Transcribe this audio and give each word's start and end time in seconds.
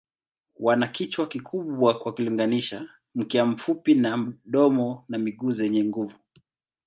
Wana 0.59 0.87
kichwa 0.87 1.27
kikubwa 1.27 1.99
kwa 1.99 2.13
kulinganisha, 2.13 2.89
mkia 3.15 3.45
mfupi 3.45 3.95
na 3.95 4.33
domo 4.45 5.05
na 5.09 5.17
miguu 5.17 5.51
zenye 5.51 5.83
nguvu. 5.83 6.15